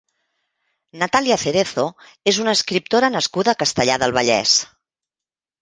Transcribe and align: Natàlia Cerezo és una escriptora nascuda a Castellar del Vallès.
Natàlia 1.03 1.37
Cerezo 1.41 1.85
és 2.33 2.41
una 2.45 2.55
escriptora 2.59 3.13
nascuda 3.19 3.55
a 3.55 3.61
Castellar 3.63 4.03
del 4.07 4.19
Vallès. 4.21 4.57